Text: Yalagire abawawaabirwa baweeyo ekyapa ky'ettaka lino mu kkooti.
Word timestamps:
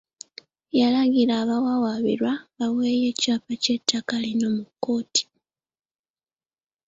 Yalagire 0.79 1.33
abawawaabirwa 1.41 2.33
baweeyo 2.57 3.05
ekyapa 3.13 3.53
ky'ettaka 3.63 4.15
lino 4.23 4.47
mu 4.55 4.63
kkooti. 4.69 5.23